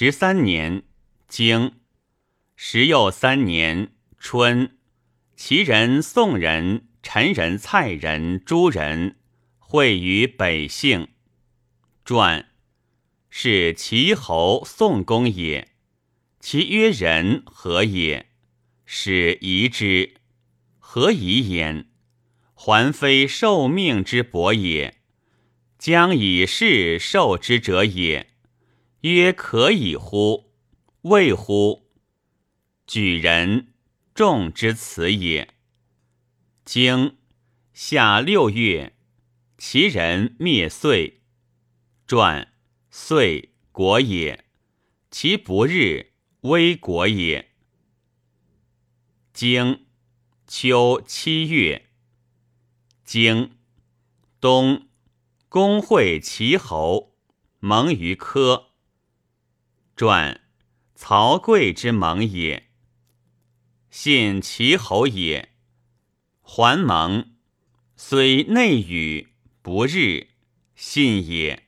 [0.00, 0.84] 十三年，
[1.26, 1.72] 经
[2.54, 4.78] 十又三年春，
[5.34, 9.16] 齐人、宋人、陈人、蔡人、诸人
[9.58, 11.08] 会于北姓。
[12.04, 12.48] 传
[13.28, 15.72] 是齐侯、宋公也。
[16.38, 18.28] 其曰人何也？
[18.84, 20.14] 使疑之。
[20.78, 21.88] 何疑焉？
[22.54, 25.00] 还非受命之伯也，
[25.76, 28.28] 将以事受之者也。
[29.12, 30.52] 曰可以乎？
[31.02, 31.88] 未乎？
[32.86, 33.74] 举人
[34.14, 35.54] 众之辞也。
[36.64, 37.16] 经
[37.72, 38.96] 夏六月，
[39.56, 41.22] 其人灭岁。
[42.06, 42.54] 传
[42.90, 44.44] 岁国也，
[45.10, 47.50] 其不日危国也。
[49.32, 49.86] 经
[50.46, 51.90] 秋七月，
[53.04, 53.52] 经
[54.40, 54.88] 冬，
[55.48, 57.14] 公会齐侯，
[57.60, 58.67] 盟于科。
[59.98, 60.42] 传
[60.94, 62.68] 曹刿之盟也，
[63.90, 65.48] 信齐侯也。
[66.40, 67.32] 桓盟，
[67.96, 69.26] 虽内与
[69.60, 70.28] 不日，
[70.76, 71.67] 信也。